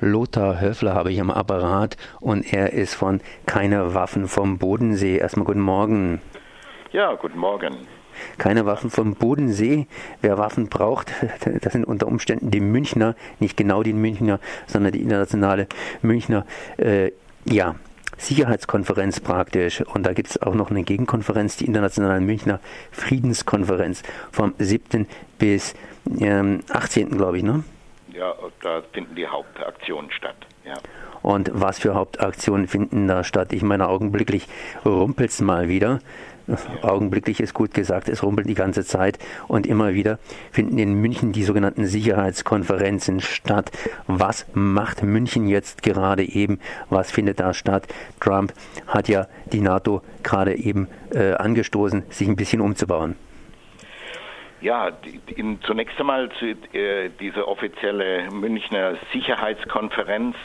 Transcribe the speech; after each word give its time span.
Lothar 0.00 0.60
Höfler 0.60 0.94
habe 0.94 1.12
ich 1.12 1.20
am 1.20 1.30
Apparat 1.30 1.96
und 2.20 2.52
er 2.52 2.72
ist 2.72 2.94
von 2.94 3.20
Keine 3.46 3.94
Waffen 3.94 4.28
vom 4.28 4.58
Bodensee. 4.58 5.18
Erstmal 5.18 5.44
guten 5.44 5.60
Morgen. 5.60 6.20
Ja, 6.92 7.14
guten 7.14 7.38
Morgen. 7.38 7.76
Keine 8.38 8.66
Waffen 8.66 8.90
vom 8.90 9.14
Bodensee. 9.14 9.86
Wer 10.20 10.38
Waffen 10.38 10.68
braucht, 10.68 11.12
das 11.60 11.72
sind 11.72 11.84
unter 11.84 12.06
Umständen 12.06 12.50
die 12.50 12.60
Münchner, 12.60 13.14
nicht 13.38 13.56
genau 13.56 13.82
die 13.82 13.92
Münchner, 13.92 14.40
sondern 14.66 14.92
die 14.92 15.02
internationale 15.02 15.66
Münchner. 16.02 16.46
Äh, 16.76 17.12
ja, 17.44 17.76
Sicherheitskonferenz 18.16 19.20
praktisch. 19.20 19.82
Und 19.82 20.04
da 20.04 20.12
gibt 20.12 20.30
es 20.30 20.42
auch 20.42 20.54
noch 20.54 20.70
eine 20.70 20.82
Gegenkonferenz, 20.82 21.56
die 21.56 21.66
Internationale 21.66 22.20
Münchner 22.20 22.60
Friedenskonferenz 22.90 24.02
vom 24.30 24.54
7. 24.58 25.06
bis 25.38 25.74
ähm, 26.18 26.60
18. 26.70 27.16
glaube 27.16 27.38
ich, 27.38 27.44
ne? 27.44 27.64
Ja, 28.20 28.34
da 28.60 28.82
finden 28.92 29.14
die 29.14 29.26
Hauptaktionen 29.26 30.10
statt. 30.10 30.36
Ja. 30.66 30.74
Und 31.22 31.50
was 31.54 31.78
für 31.78 31.94
Hauptaktionen 31.94 32.68
finden 32.68 33.08
da 33.08 33.24
statt? 33.24 33.54
Ich 33.54 33.62
meine, 33.62 33.88
augenblicklich 33.88 34.46
rumpelt 34.84 35.30
es 35.30 35.40
mal 35.40 35.68
wieder. 35.68 36.00
Ja. 36.46 36.58
Augenblicklich 36.82 37.40
ist 37.40 37.54
gut 37.54 37.72
gesagt, 37.72 38.10
es 38.10 38.22
rumpelt 38.22 38.46
die 38.46 38.54
ganze 38.54 38.84
Zeit 38.84 39.18
und 39.48 39.66
immer 39.66 39.94
wieder 39.94 40.18
finden 40.52 40.76
in 40.76 41.00
München 41.00 41.32
die 41.32 41.44
sogenannten 41.44 41.86
Sicherheitskonferenzen 41.86 43.20
statt. 43.20 43.70
Was 44.06 44.44
macht 44.52 45.02
München 45.02 45.48
jetzt 45.48 45.82
gerade 45.82 46.22
eben? 46.22 46.60
Was 46.90 47.10
findet 47.10 47.40
da 47.40 47.54
statt? 47.54 47.86
Trump 48.20 48.52
hat 48.86 49.08
ja 49.08 49.28
die 49.50 49.62
NATO 49.62 50.02
gerade 50.22 50.56
eben 50.56 50.88
äh, 51.14 51.32
angestoßen, 51.32 52.02
sich 52.10 52.28
ein 52.28 52.36
bisschen 52.36 52.60
umzubauen. 52.60 53.16
Ja, 54.60 54.90
in, 55.36 55.62
zunächst 55.62 55.98
einmal 55.98 56.28
zu, 56.38 56.50
äh, 56.76 57.08
diese 57.18 57.48
offizielle 57.48 58.30
Münchner 58.30 58.98
Sicherheitskonferenz, 59.10 60.36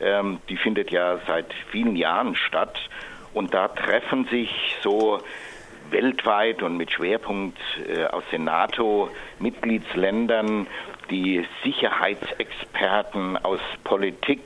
ähm, 0.00 0.40
die 0.50 0.58
findet 0.58 0.90
ja 0.90 1.18
seit 1.26 1.46
vielen 1.70 1.96
Jahren 1.96 2.34
statt 2.34 2.78
und 3.32 3.54
da 3.54 3.68
treffen 3.68 4.26
sich 4.26 4.76
so 4.82 5.22
weltweit 5.90 6.62
und 6.62 6.76
mit 6.76 6.92
Schwerpunkt 6.92 7.56
äh, 7.88 8.04
aus 8.04 8.24
den 8.30 8.44
NATO-Mitgliedsländern 8.44 10.66
die 11.10 11.46
Sicherheitsexperten 11.64 13.38
aus 13.38 13.60
Politik, 13.82 14.42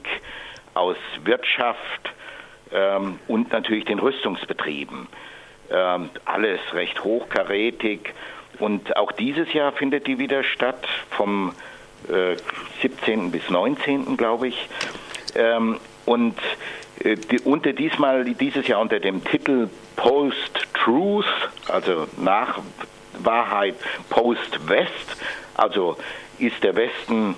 aus 0.74 0.96
Wirtschaft 1.24 2.12
ähm, 2.72 3.18
und 3.26 3.50
natürlich 3.50 3.86
den 3.86 3.98
Rüstungsbetrieben. 3.98 5.08
Ähm, 5.70 6.10
alles 6.24 6.60
recht 6.72 7.02
hochkarätig 7.02 8.14
und 8.62 8.96
auch 8.96 9.10
dieses 9.10 9.52
Jahr 9.52 9.72
findet 9.72 10.06
die 10.06 10.20
wieder 10.20 10.44
statt, 10.44 10.86
vom 11.10 11.52
äh, 12.08 12.36
17. 12.80 13.32
bis 13.32 13.50
19. 13.50 14.16
glaube 14.16 14.48
ich. 14.48 14.68
Ähm, 15.34 15.80
und 16.06 16.38
äh, 17.02 17.16
die, 17.16 17.40
unter 17.40 17.72
diesmal 17.72 18.24
dieses 18.24 18.68
Jahr 18.68 18.80
unter 18.80 19.00
dem 19.00 19.24
Titel 19.24 19.68
Post-Truth, 19.96 21.26
also 21.66 22.06
nach 22.18 22.60
Wahrheit 23.18 23.74
Post-West, 24.10 25.16
also 25.56 25.96
ist 26.38 26.62
der 26.62 26.76
Westen 26.76 27.34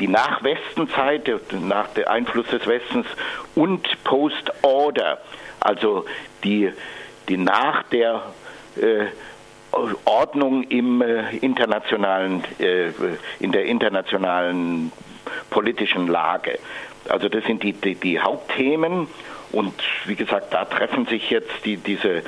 die 0.00 0.06
Nach-Westen-Zeit, 0.06 1.30
nach 1.62 1.88
dem 1.88 2.06
Einfluss 2.08 2.46
des 2.48 2.66
Westens 2.66 3.06
und 3.54 3.86
Post-Order, 4.04 5.18
also 5.60 6.04
die, 6.44 6.70
die 7.26 7.38
nach 7.38 7.84
der 7.84 8.22
äh, 8.76 9.06
Ordnung 10.04 10.64
im 10.64 11.02
äh, 11.02 11.36
internationalen, 11.38 12.42
äh, 12.58 12.90
in 13.40 13.52
der 13.52 13.66
internationalen 13.66 14.92
politischen 15.50 16.08
Lage. 16.08 16.58
Also 17.08 17.28
das 17.28 17.44
sind 17.44 17.62
die, 17.62 17.72
die, 17.72 17.94
die, 17.94 18.20
Hauptthemen 18.20 19.08
und 19.52 19.74
wie 20.06 20.16
gesagt, 20.16 20.52
da 20.52 20.64
treffen 20.64 21.06
sich 21.06 21.30
jetzt 21.30 21.64
die, 21.64 21.76
diese 21.76 22.18
äh, 22.18 22.22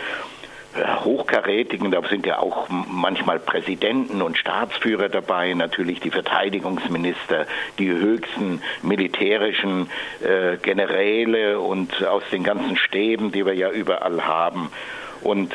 hochkarätigen, 1.05 1.91
da 1.91 2.03
sind 2.09 2.27
ja 2.27 2.39
auch 2.39 2.69
manchmal 2.69 3.39
Präsidenten 3.41 4.23
und 4.23 4.39
Staatsführer 4.39 5.09
dabei, 5.09 5.53
natürlich 5.55 6.01
die 6.01 6.11
Verteidigungsminister, 6.11 7.47
die 7.79 7.91
höchsten 7.91 8.63
militärischen 8.83 9.91
äh, 10.23 10.57
Generäle 10.59 11.59
und 11.59 12.05
aus 12.05 12.23
den 12.31 12.45
ganzen 12.45 12.77
Stäben, 12.77 13.33
die 13.33 13.45
wir 13.45 13.55
ja 13.55 13.71
überall 13.71 14.25
haben. 14.25 14.71
Und 15.23 15.53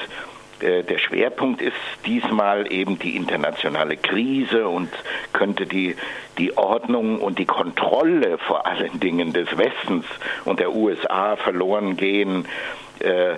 der 0.83 0.97
Schwerpunkt 0.97 1.61
ist 1.61 1.75
diesmal 2.05 2.71
eben 2.71 2.97
die 2.99 3.15
internationale 3.15 3.97
Krise 3.97 4.67
und 4.67 4.89
könnte 5.33 5.65
die, 5.65 5.95
die 6.37 6.57
Ordnung 6.57 7.19
und 7.19 7.39
die 7.39 7.45
Kontrolle 7.45 8.37
vor 8.37 8.65
allen 8.65 8.99
Dingen 8.99 9.33
des 9.33 9.57
Westens 9.57 10.05
und 10.43 10.59
der 10.59 10.73
USA 10.73 11.35
verloren 11.35 11.97
gehen. 11.97 12.45
Äh, 12.99 13.35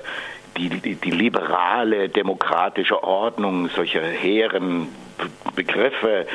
die, 0.57 0.69
die, 0.69 0.95
die 0.95 1.11
liberale 1.11 2.09
demokratische 2.09 3.03
Ordnung, 3.03 3.69
solche 3.69 4.01
hehren 4.01 4.87
Begriffe. 5.55 6.27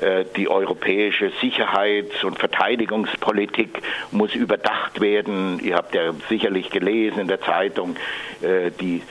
Äh, 0.00 0.24
die 0.36 0.48
europäische 0.48 1.30
Sicherheits- 1.40 2.24
und 2.24 2.38
Verteidigungspolitik 2.38 3.82
muss 4.10 4.34
überdacht 4.34 5.00
werden. 5.00 5.60
Ihr 5.60 5.76
habt 5.76 5.94
ja 5.94 6.12
sicherlich 6.28 6.70
gelesen 6.70 7.20
in 7.20 7.28
der 7.28 7.40
Zeitung, 7.40 7.96
äh, 8.40 8.70
die 8.80 9.02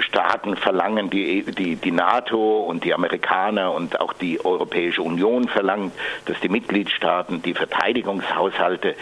Staaten 0.00 0.56
verlangen, 0.56 1.10
die, 1.10 1.42
die, 1.42 1.76
die 1.76 1.90
NATO 1.90 2.60
und 2.60 2.84
die 2.84 2.94
Amerikaner 2.94 3.72
und 3.72 4.00
auch 4.00 4.12
die 4.14 4.44
Europäische 4.44 5.02
Union 5.02 5.48
verlangt, 5.48 5.92
dass 6.24 6.40
die 6.40 6.48
Mitgliedstaaten 6.48 7.42
die 7.42 7.54
Verteidigungshaushalte 7.54 8.94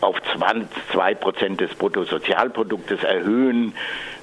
auf 0.00 0.16
2 0.92 1.14
Prozent 1.14 1.60
des 1.60 1.74
Bruttosozialproduktes 1.74 3.02
erhöhen 3.02 3.74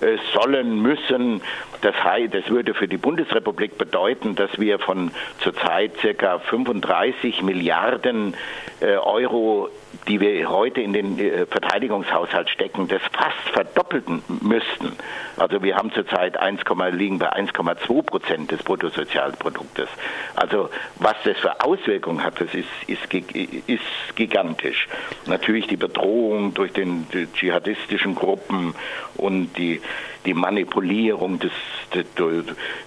äh, 0.02 0.18
sollen 0.34 0.82
müssen. 0.82 1.42
Das, 1.82 1.96
das 2.32 2.50
würde 2.50 2.74
für 2.74 2.88
die 2.88 2.98
Bundesrepublik 2.98 3.78
bedeuten, 3.78 4.36
dass 4.36 4.60
wir 4.60 4.80
von 4.80 5.12
zurzeit 5.40 5.98
circa 5.98 6.40
35 6.40 7.42
Milliarden 7.42 8.36
äh, 8.82 8.98
Euro 8.98 9.70
die 10.08 10.20
wir 10.20 10.50
heute 10.50 10.82
in 10.82 10.94
den 10.94 11.20
äh, 11.20 11.46
Verteidigungshaushalt 11.46 12.50
stecken, 12.50 12.88
das 12.88 13.02
fast 13.12 13.50
verdoppeln 13.54 14.24
müssten. 14.42 14.94
Also 15.38 15.62
wir 15.62 15.76
haben 15.76 15.92
zurzeit 15.92 16.38
1, 16.38 16.62
liegen 16.92 17.20
bei 17.20 17.32
1,2 17.32 18.02
Prozent 18.04 18.52
des 18.52 18.64
Bruttosozialproduktes. 18.64 19.90
Also 20.36 20.70
was 20.98 21.16
das 21.24 21.38
für 21.38 21.64
Auswirkungen 21.64 22.24
hat, 22.24 22.40
das 22.40 22.54
ist, 22.54 22.68
ist, 22.88 23.14
ist 23.14 24.16
gigantisch. 24.16 24.88
Natürlich 25.26 25.61
die 25.68 25.78
Bedrohung 25.78 26.54
durch 26.54 26.74
den 26.74 27.08
die 27.14 27.32
dschihadistischen 27.32 28.16
Gruppen 28.16 28.74
und 29.16 29.58
die, 29.58 29.82
die 30.26 30.34
Manipulierung 30.34 31.40
des, 31.40 31.52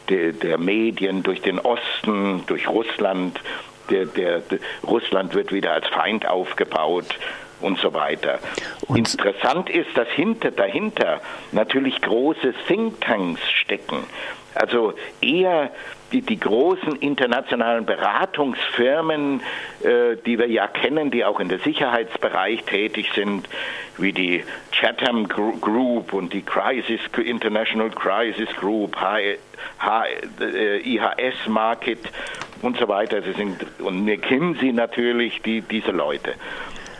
der, 0.08 0.32
der 0.32 0.58
Medien 0.58 1.22
durch 1.22 1.42
den 1.42 1.58
Osten, 1.58 2.44
durch 2.46 2.68
Russland. 2.68 3.40
Der, 3.90 4.06
der, 4.06 4.40
der, 4.40 4.58
Russland 4.86 5.34
wird 5.34 5.52
wieder 5.52 5.72
als 5.72 5.86
Feind 5.88 6.26
aufgebaut 6.26 7.06
und 7.64 7.78
so 7.78 7.94
weiter. 7.94 8.38
Und 8.86 8.98
Interessant 8.98 9.70
ist, 9.70 9.96
dass 9.96 10.08
hinter, 10.08 10.50
dahinter 10.50 11.20
natürlich 11.52 12.00
große 12.00 12.54
Thinktanks 12.66 13.40
stecken. 13.50 14.04
Also 14.54 14.94
eher 15.20 15.70
die, 16.12 16.22
die 16.22 16.38
großen 16.38 16.96
internationalen 16.96 17.84
Beratungsfirmen, 17.86 19.40
äh, 19.82 20.16
die 20.24 20.38
wir 20.38 20.48
ja 20.48 20.68
kennen, 20.68 21.10
die 21.10 21.24
auch 21.24 21.40
in 21.40 21.48
der 21.48 21.58
Sicherheitsbereich 21.58 22.62
tätig 22.62 23.10
sind, 23.14 23.48
wie 23.98 24.12
die 24.12 24.44
Chatham 24.70 25.26
Group 25.26 26.12
und 26.12 26.32
die 26.32 26.42
Crisis 26.42 27.00
International 27.16 27.90
Crisis 27.90 28.48
Group, 28.56 28.94
H, 28.96 29.18
H, 29.78 30.04
äh, 30.40 30.78
IHS 30.78 31.48
Market 31.48 32.00
und 32.62 32.78
so 32.78 32.86
weiter. 32.86 33.22
Sie 33.22 33.32
sind, 33.32 33.66
und 33.80 34.04
McKinsey 34.04 34.72
natürlich, 34.72 35.42
die, 35.42 35.62
diese 35.62 35.90
Leute. 35.90 36.34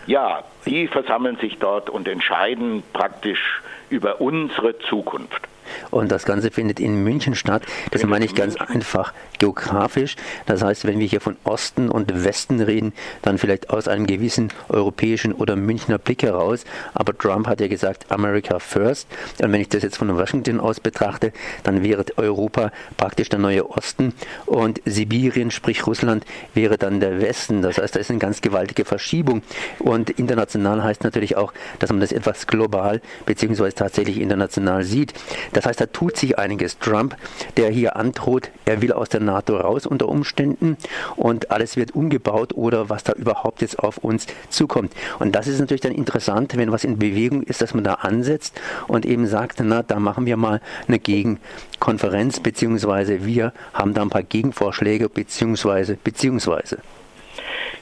Ja, 0.06 0.44
die 0.66 0.86
versammeln 0.86 1.36
sich 1.36 1.58
dort 1.58 1.88
und 1.90 2.08
entscheiden 2.08 2.82
praktisch 2.92 3.62
über 3.88 4.20
unsere 4.20 4.78
Zukunft. 4.78 5.48
Und 5.90 6.10
das 6.10 6.24
Ganze 6.24 6.50
findet 6.50 6.80
in 6.80 7.02
München 7.02 7.34
statt. 7.34 7.62
Das 7.90 8.02
meine 8.04 8.24
ich 8.24 8.34
ganz 8.34 8.56
einfach 8.56 9.12
geografisch. 9.38 10.16
Das 10.46 10.62
heißt, 10.62 10.86
wenn 10.86 10.98
wir 10.98 11.06
hier 11.06 11.20
von 11.20 11.36
Osten 11.44 11.88
und 11.90 12.24
Westen 12.24 12.60
reden, 12.60 12.92
dann 13.22 13.38
vielleicht 13.38 13.70
aus 13.70 13.88
einem 13.88 14.06
gewissen 14.06 14.52
europäischen 14.68 15.32
oder 15.32 15.56
Münchner 15.56 15.98
Blick 15.98 16.22
heraus. 16.22 16.64
Aber 16.94 17.16
Trump 17.16 17.46
hat 17.46 17.60
ja 17.60 17.68
gesagt, 17.68 18.10
America 18.10 18.58
first. 18.58 19.08
Und 19.42 19.52
wenn 19.52 19.60
ich 19.60 19.68
das 19.68 19.82
jetzt 19.82 19.96
von 19.96 20.16
Washington 20.16 20.60
aus 20.60 20.80
betrachte, 20.80 21.32
dann 21.62 21.82
wäre 21.82 22.04
Europa 22.16 22.72
praktisch 22.96 23.28
der 23.28 23.38
neue 23.38 23.68
Osten 23.68 24.14
und 24.46 24.80
Sibirien, 24.84 25.50
sprich 25.50 25.86
Russland, 25.86 26.24
wäre 26.54 26.78
dann 26.78 27.00
der 27.00 27.20
Westen. 27.20 27.62
Das 27.62 27.78
heißt, 27.78 27.94
da 27.94 28.00
ist 28.00 28.10
eine 28.10 28.18
ganz 28.18 28.40
gewaltige 28.40 28.84
Verschiebung. 28.84 29.42
Und 29.78 30.10
international 30.10 30.82
heißt 30.82 31.04
natürlich 31.04 31.36
auch, 31.36 31.52
dass 31.78 31.90
man 31.90 32.00
das 32.00 32.12
etwas 32.12 32.46
global 32.46 33.00
bzw. 33.26 33.70
tatsächlich 33.72 34.20
international 34.20 34.84
sieht. 34.84 35.14
Das 35.54 35.66
heißt, 35.66 35.80
da 35.80 35.86
tut 35.86 36.16
sich 36.16 36.38
einiges. 36.38 36.78
Trump, 36.78 37.16
der 37.56 37.70
hier 37.70 37.96
androht, 37.96 38.50
er 38.66 38.82
will 38.82 38.92
aus 38.92 39.08
der 39.08 39.20
NATO 39.20 39.56
raus 39.56 39.86
unter 39.86 40.08
Umständen 40.08 40.76
und 41.16 41.50
alles 41.50 41.76
wird 41.76 41.94
umgebaut 41.94 42.52
oder 42.54 42.90
was 42.90 43.04
da 43.04 43.12
überhaupt 43.12 43.62
jetzt 43.62 43.78
auf 43.78 43.98
uns 43.98 44.26
zukommt. 44.50 44.92
Und 45.18 45.34
das 45.34 45.46
ist 45.46 45.60
natürlich 45.60 45.80
dann 45.80 45.92
interessant, 45.92 46.56
wenn 46.56 46.72
was 46.72 46.84
in 46.84 46.98
Bewegung 46.98 47.42
ist, 47.42 47.62
dass 47.62 47.72
man 47.72 47.84
da 47.84 47.94
ansetzt 47.94 48.60
und 48.88 49.06
eben 49.06 49.26
sagt, 49.26 49.60
na, 49.62 49.82
da 49.82 49.98
machen 50.00 50.26
wir 50.26 50.36
mal 50.36 50.60
eine 50.88 50.98
Gegenkonferenz, 50.98 52.40
beziehungsweise 52.40 53.24
wir 53.24 53.52
haben 53.72 53.94
da 53.94 54.02
ein 54.02 54.10
paar 54.10 54.24
Gegenvorschläge, 54.24 55.08
beziehungsweise, 55.08 55.96
beziehungsweise. 56.02 56.78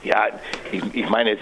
Ja, 0.05 0.27
ich, 0.73 0.83
ich 0.93 1.09
meine, 1.09 1.37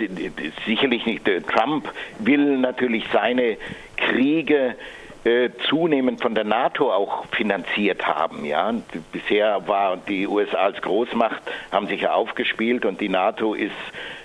sicherlich 0.67 1.06
nicht. 1.06 1.25
Trump 1.49 1.88
will 2.19 2.59
natürlich 2.59 3.05
seine 3.12 3.56
Kriege 3.97 4.77
äh, 5.25 5.50
zunehmend 5.69 6.20
von 6.20 6.34
der 6.34 6.44
NATO 6.44 6.93
auch 6.93 7.26
finanziert 7.32 8.06
haben. 8.06 8.44
Ja, 8.44 8.72
bisher 9.12 9.67
war 9.69 9.96
die 9.96 10.26
USA 10.26 10.58
als 10.58 10.81
Großmacht 10.81 11.43
haben 11.70 11.88
sich 11.88 12.02
ja 12.02 12.12
aufgespielt 12.12 12.84
und 12.84 13.00
die 13.00 13.08
NATO 13.08 13.55
ist 13.55 13.72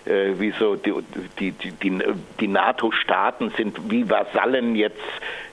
äh, 0.05 0.39
wie 0.39 0.51
so 0.59 0.75
die, 0.75 0.93
die, 1.39 1.51
die, 1.51 1.99
die 2.39 2.47
NATO-Staaten 2.47 3.51
sind 3.57 3.89
wie 3.89 4.09
Vasallen 4.09 4.75
jetzt 4.75 5.01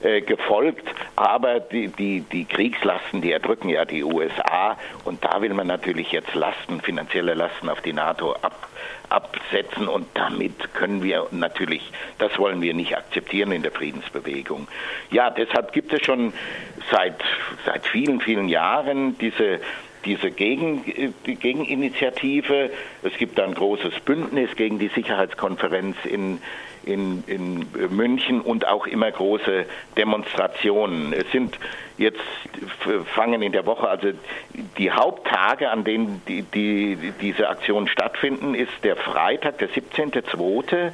äh, 0.02 0.20
gefolgt, 0.20 0.88
aber 1.16 1.60
die, 1.60 1.88
die, 1.88 2.20
die 2.20 2.44
Kriegslasten, 2.44 3.20
die 3.20 3.32
erdrücken 3.32 3.68
ja 3.68 3.84
die 3.84 4.04
USA 4.04 4.76
und 5.04 5.24
da 5.24 5.40
will 5.40 5.54
man 5.54 5.66
natürlich 5.66 6.12
jetzt 6.12 6.34
Lasten, 6.34 6.80
finanzielle 6.80 7.34
Lasten 7.34 7.68
auf 7.68 7.80
die 7.80 7.92
NATO 7.92 8.32
ab 8.34 8.68
absetzen 9.12 9.88
und 9.88 10.06
damit 10.14 10.72
können 10.74 11.02
wir 11.02 11.26
natürlich, 11.30 11.92
das 12.18 12.38
wollen 12.38 12.62
wir 12.62 12.72
nicht 12.74 12.96
akzeptieren 12.96 13.52
in 13.52 13.62
der 13.62 13.70
Friedensbewegung. 13.70 14.68
Ja, 15.10 15.30
deshalb 15.30 15.72
gibt 15.72 15.92
es 15.92 16.04
schon 16.04 16.32
seit, 16.90 17.22
seit 17.66 17.86
vielen, 17.86 18.20
vielen 18.20 18.48
Jahren 18.48 19.18
diese 19.18 19.60
diese 20.04 20.30
Gegen, 20.30 20.84
die 21.26 21.34
Gegeninitiative. 21.36 22.70
Es 23.02 23.16
gibt 23.16 23.38
ein 23.40 23.54
großes 23.54 24.00
Bündnis 24.00 24.54
gegen 24.56 24.78
die 24.78 24.88
Sicherheitskonferenz 24.88 25.96
in, 26.04 26.38
in, 26.84 27.24
in 27.26 27.66
München 27.90 28.40
und 28.40 28.66
auch 28.66 28.86
immer 28.86 29.10
große 29.10 29.66
Demonstrationen. 29.96 31.12
Es 31.12 31.30
sind 31.30 31.58
jetzt 31.98 32.20
fangen 33.14 33.42
in 33.42 33.52
der 33.52 33.66
Woche, 33.66 33.88
also 33.88 34.08
die 34.78 34.90
Haupttage, 34.90 35.70
an 35.70 35.84
denen 35.84 36.22
die, 36.26 36.42
die, 36.42 37.12
diese 37.20 37.48
Aktionen 37.48 37.88
stattfinden, 37.88 38.54
ist 38.54 38.72
der 38.82 38.96
Freitag, 38.96 39.58
der 39.58 39.68
17.2. 39.70 40.92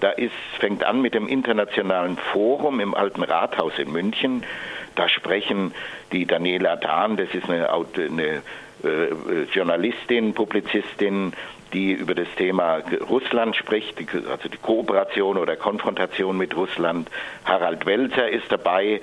Da 0.00 0.10
ist, 0.10 0.32
fängt 0.58 0.84
an 0.84 1.00
mit 1.00 1.14
dem 1.14 1.26
Internationalen 1.26 2.18
Forum 2.18 2.80
im 2.80 2.94
Alten 2.94 3.22
Rathaus 3.22 3.78
in 3.78 3.90
München. 3.90 4.44
Da 4.96 5.08
sprechen 5.08 5.72
die 6.10 6.26
Daniela 6.26 6.76
Dahn, 6.76 7.16
das 7.16 7.32
ist 7.32 7.48
eine, 7.48 7.70
eine 7.70 8.42
äh, 8.82 9.42
Journalistin, 9.52 10.34
Publizistin, 10.34 11.32
die 11.72 11.92
über 11.92 12.14
das 12.14 12.28
Thema 12.36 12.82
Russland 13.08 13.56
spricht, 13.56 13.98
also 14.30 14.48
die 14.48 14.56
Kooperation 14.56 15.36
oder 15.36 15.56
Konfrontation 15.56 16.36
mit 16.36 16.56
Russland. 16.56 17.08
Harald 17.44 17.86
Welzer 17.86 18.28
ist 18.28 18.50
dabei, 18.50 19.00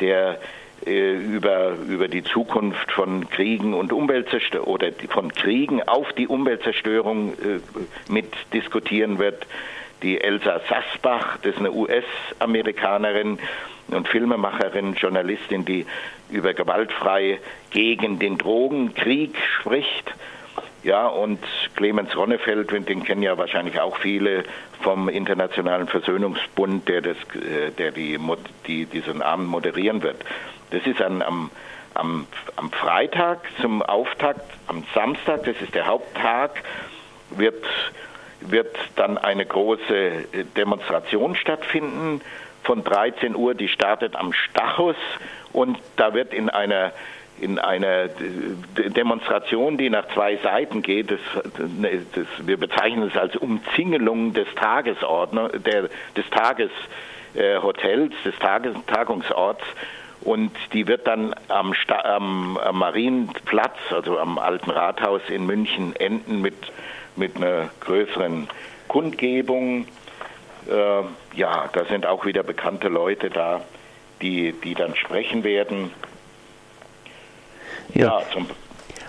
der 0.00 0.38
äh, 0.86 1.14
über, 1.14 1.74
über 1.88 2.08
die 2.08 2.24
Zukunft 2.24 2.90
von 2.90 3.28
Kriegen 3.30 3.74
und 3.74 3.92
Umweltzerstörung 3.92 4.66
oder 4.66 4.90
von 5.08 5.32
Kriegen 5.32 5.82
auf 5.82 6.12
die 6.12 6.26
Umweltzerstörung 6.26 7.34
äh, 7.34 7.60
mit 8.10 8.26
diskutieren 8.52 9.18
wird. 9.18 9.46
Die 10.02 10.20
Elsa 10.20 10.60
Sassbach, 10.68 11.38
das 11.42 11.54
ist 11.54 11.58
eine 11.58 11.72
US-Amerikanerin 11.72 13.38
und 13.88 14.08
Filmemacherin, 14.08 14.94
Journalistin, 14.94 15.64
die 15.64 15.86
über 16.30 16.54
gewaltfrei 16.54 17.38
gegen 17.70 18.18
den 18.18 18.38
Drogenkrieg 18.38 19.36
spricht. 19.60 20.12
Ja, 20.82 21.06
und 21.06 21.38
Clemens 21.76 22.16
Ronnefeld, 22.16 22.72
den 22.72 23.04
kennen 23.04 23.22
ja 23.22 23.38
wahrscheinlich 23.38 23.80
auch 23.80 23.96
viele 23.98 24.42
vom 24.80 25.08
Internationalen 25.08 25.86
Versöhnungsbund, 25.86 26.88
der, 26.88 27.02
das, 27.02 27.16
äh, 27.34 27.70
der 27.70 27.92
die, 27.92 28.18
die, 28.66 28.86
diesen 28.86 29.22
Abend 29.22 29.46
moderieren 29.46 30.02
wird. 30.02 30.16
Das 30.70 30.84
ist 30.84 31.00
an, 31.00 31.22
am, 31.22 31.50
am, 31.94 32.26
am 32.56 32.72
Freitag 32.72 33.46
zum 33.60 33.82
Auftakt, 33.82 34.50
am 34.66 34.82
Samstag, 34.92 35.44
das 35.44 35.60
ist 35.62 35.74
der 35.74 35.86
Haupttag, 35.86 36.62
wird, 37.30 37.64
wird 38.50 38.76
dann 38.96 39.18
eine 39.18 39.46
große 39.46 39.94
äh, 39.94 40.44
Demonstration 40.56 41.36
stattfinden 41.36 42.20
von 42.62 42.84
13 42.84 43.34
Uhr, 43.36 43.54
die 43.54 43.68
startet 43.68 44.16
am 44.16 44.32
Stachus 44.32 44.96
und 45.52 45.78
da 45.96 46.14
wird 46.14 46.32
in 46.32 46.48
einer 46.48 46.92
in 47.40 47.58
einer 47.58 48.08
Demonstration, 48.76 49.76
die 49.76 49.90
nach 49.90 50.06
zwei 50.14 50.36
Seiten 50.36 50.80
geht, 50.80 51.10
das, 51.10 51.18
das, 52.14 52.26
wir 52.46 52.56
bezeichnen 52.56 53.08
es 53.08 53.16
als 53.16 53.34
Umzingelung 53.36 54.32
des 54.32 54.46
Tagesordner, 54.54 55.48
der, 55.48 55.88
des 56.16 56.24
Tageshotels, 56.30 58.14
des 58.24 58.38
Tages, 58.38 58.76
Tagungsorts. 58.86 59.64
Und 60.24 60.52
die 60.72 60.86
wird 60.86 61.06
dann 61.06 61.34
am, 61.48 61.74
am, 62.04 62.56
am, 62.56 62.78
Marienplatz, 62.78 63.76
also 63.90 64.18
am 64.18 64.38
Alten 64.38 64.70
Rathaus 64.70 65.22
in 65.28 65.46
München, 65.46 65.96
enden 65.96 66.40
mit, 66.40 66.54
mit 67.16 67.36
einer 67.36 67.70
größeren 67.80 68.48
Kundgebung. 68.86 69.86
Äh, 70.68 71.36
ja, 71.36 71.68
da 71.72 71.84
sind 71.86 72.06
auch 72.06 72.24
wieder 72.24 72.44
bekannte 72.44 72.88
Leute 72.88 73.30
da, 73.30 73.62
die, 74.20 74.52
die 74.52 74.74
dann 74.74 74.94
sprechen 74.94 75.42
werden. 75.42 75.90
Ja, 77.94 78.20
ja 78.20 78.22
zum, 78.32 78.46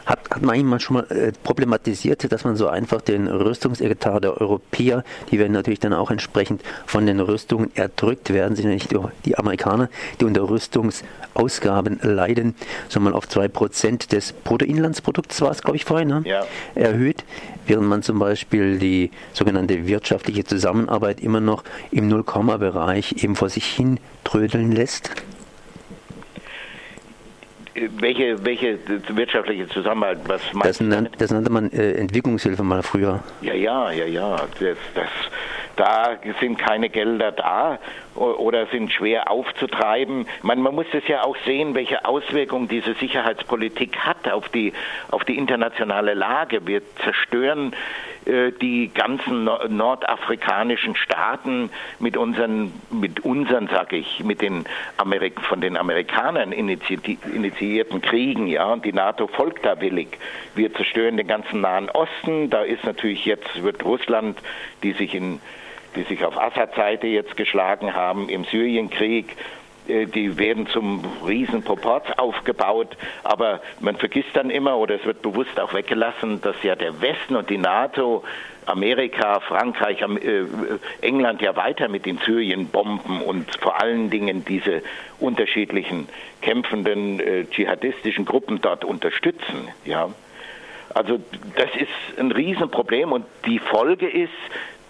hat, 0.05 0.29
hat 0.29 0.41
man 0.41 0.55
eigentlich 0.55 0.65
mal 0.65 0.79
schon 0.79 0.95
mal 0.95 1.05
äh, 1.09 1.31
problematisiert, 1.43 2.31
dass 2.31 2.43
man 2.43 2.55
so 2.55 2.67
einfach 2.67 3.01
den 3.01 3.27
Rüstungsetat 3.27 4.23
der 4.23 4.39
Europäer, 4.39 5.03
die 5.31 5.39
werden 5.39 5.53
natürlich 5.53 5.79
dann 5.79 5.93
auch 5.93 6.11
entsprechend 6.11 6.61
von 6.85 7.05
den 7.05 7.19
Rüstungen 7.19 7.71
erdrückt 7.75 8.31
werden, 8.33 8.55
sind 8.55 8.65
ja 8.65 8.73
nicht 8.73 8.93
die 9.25 9.37
Amerikaner, 9.37 9.89
die 10.19 10.25
unter 10.25 10.49
Rüstungsausgaben 10.49 11.99
leiden, 12.01 12.55
sondern 12.89 13.13
auf 13.13 13.25
2% 13.25 14.09
des 14.09 14.33
Bruttoinlandsprodukts 14.33 15.41
war 15.41 15.51
es, 15.51 15.61
glaube 15.61 15.77
ich, 15.77 15.85
vorhin, 15.85 16.09
ne? 16.09 16.21
ja. 16.25 16.45
erhöht, 16.75 17.23
während 17.65 17.87
man 17.87 18.03
zum 18.03 18.19
Beispiel 18.19 18.79
die 18.79 19.11
sogenannte 19.33 19.87
wirtschaftliche 19.87 20.43
Zusammenarbeit 20.43 21.21
immer 21.21 21.39
noch 21.39 21.63
im 21.91 22.07
Nullkomma-Bereich 22.07 23.23
eben 23.23 23.35
vor 23.35 23.49
sich 23.49 23.65
hin 23.65 23.99
trödeln 24.23 24.71
lässt 24.71 25.11
welche, 27.75 28.43
welche 28.45 28.79
wirtschaftliche 29.09 29.67
Zusammenhalt, 29.67 30.19
was 30.27 30.41
das, 30.63 30.79
nan, 30.79 31.09
das 31.17 31.31
nannte 31.31 31.51
man 31.51 31.71
äh, 31.71 31.93
Entwicklungshilfe 31.93 32.63
mal 32.63 32.83
früher. 32.83 33.23
Ja, 33.41 33.53
ja, 33.53 33.91
ja, 33.91 34.05
ja. 34.05 34.35
Das, 34.59 34.77
das, 34.93 35.09
da 35.75 36.17
sind 36.39 36.59
keine 36.59 36.89
Gelder 36.89 37.31
da 37.31 37.79
oder 38.15 38.67
sind 38.67 38.91
schwer 38.91 39.31
aufzutreiben. 39.31 40.27
Man, 40.43 40.61
man 40.61 40.75
muss 40.75 40.85
es 40.93 41.07
ja 41.07 41.23
auch 41.23 41.35
sehen, 41.45 41.73
welche 41.73 42.05
Auswirkungen 42.05 42.67
diese 42.67 42.93
Sicherheitspolitik 42.93 43.97
hat 43.97 44.31
auf 44.31 44.49
die, 44.49 44.73
auf 45.09 45.23
die 45.23 45.37
internationale 45.37 46.13
Lage. 46.13 46.67
Wir 46.67 46.81
zerstören 47.03 47.73
die 48.25 48.91
ganzen 48.93 49.43
nordafrikanischen 49.43 50.95
Staaten 50.95 51.69
mit 51.99 52.17
unseren, 52.17 52.73
mit 52.89 53.21
unseren, 53.21 53.67
sag 53.67 53.93
ich, 53.93 54.23
mit 54.23 54.41
den 54.41 54.65
Amerik 54.97 55.41
von 55.41 55.61
den 55.61 55.77
Amerikanern 55.77 56.51
initiierten 56.51 58.01
Kriegen, 58.01 58.47
ja, 58.47 58.71
und 58.71 58.85
die 58.85 58.93
NATO 58.93 59.27
folgt 59.27 59.65
da 59.65 59.79
willig. 59.81 60.17
Wir 60.55 60.73
zerstören 60.73 61.17
den 61.17 61.27
ganzen 61.27 61.61
Nahen 61.61 61.89
Osten. 61.89 62.49
Da 62.49 62.61
ist 62.61 62.83
natürlich 62.83 63.25
jetzt 63.25 63.63
wird 63.63 63.83
Russland, 63.83 64.37
die 64.83 64.93
sich 64.93 65.13
in 65.15 65.39
die 65.95 66.03
sich 66.03 66.25
auf 66.25 66.37
Assad-Seite 66.37 67.07
jetzt 67.07 67.37
geschlagen 67.37 67.93
haben 67.93 68.29
im 68.29 68.45
Syrienkrieg, 68.45 69.31
äh, 69.31 69.62
die 69.87 70.37
werden 70.37 70.67
zum 70.67 71.03
Riesenproport 71.25 72.17
aufgebaut, 72.17 72.95
aber 73.23 73.61
man 73.79 73.97
vergisst 73.97 74.29
dann 74.33 74.49
immer 74.49 74.77
oder 74.77 74.95
es 74.95 75.05
wird 75.05 75.21
bewusst 75.21 75.59
auch 75.59 75.73
weggelassen, 75.73 76.41
dass 76.41 76.55
ja 76.63 76.75
der 76.75 77.01
Westen 77.01 77.35
und 77.35 77.49
die 77.49 77.57
NATO, 77.57 78.23
Amerika, 78.65 79.39
Frankreich, 79.41 80.01
äh, 80.01 80.45
England 81.01 81.41
ja 81.41 81.55
weiter 81.55 81.87
mit 81.89 82.05
den 82.05 82.17
Syrien 82.19 82.67
bomben 82.67 83.21
und 83.21 83.55
vor 83.59 83.81
allen 83.81 84.09
Dingen 84.09 84.45
diese 84.45 84.81
unterschiedlichen 85.19 86.07
kämpfenden 86.41 87.19
äh, 87.19 87.45
dschihadistischen 87.45 88.25
Gruppen 88.25 88.61
dort 88.61 88.85
unterstützen. 88.85 89.67
Ja. 89.85 90.09
Also 90.93 91.19
das 91.55 91.69
ist 91.75 92.19
ein 92.19 92.31
Riesenproblem 92.31 93.11
und 93.11 93.25
die 93.45 93.59
Folge 93.59 94.07
ist, 94.07 94.29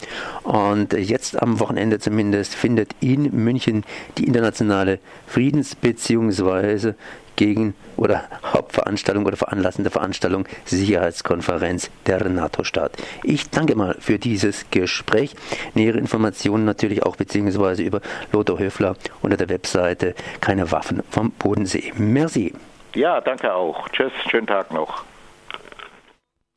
Und 0.43 0.93
jetzt 0.93 1.41
am 1.41 1.61
Wochenende 1.61 2.01
zumindest 2.01 2.55
findet 2.55 2.91
in 3.01 3.31
München 3.33 3.85
die 4.19 4.25
internationale 4.25 4.99
Friedens- 5.27 5.77
bzw. 5.77 6.95
gegen 7.37 7.75
oder 7.97 8.25
Hauptveranstaltung 8.45 9.25
oder 9.25 9.37
veranlassende 9.37 9.91
Veranstaltung 9.91 10.47
Sicherheitskonferenz 10.65 11.91
der 12.07 12.29
NATO 12.29 12.65
statt. 12.65 12.93
Ich 13.23 13.51
danke 13.51 13.77
mal 13.77 13.97
für 14.01 14.19
dieses 14.19 14.67
Gespräch. 14.71 15.37
Nähere 15.75 15.99
Informationen 15.99 16.65
natürlich 16.65 17.05
auch 17.05 17.17
beziehungsweise 17.17 17.83
über 17.85 18.01
Lothar 18.33 18.59
Höfler 18.59 18.97
unter 19.23 19.37
der 19.37 19.49
Webseite 19.49 20.15
keine 20.41 20.73
Waffen 20.73 21.03
vom 21.09 21.31
Bodensee. 21.31 21.93
Merci. 21.97 22.53
Ja, 22.95 23.21
danke 23.21 23.55
auch. 23.55 23.89
Tschüss, 23.91 24.13
schönen 24.29 24.49
Tag 24.49 24.73
noch. 24.73 25.05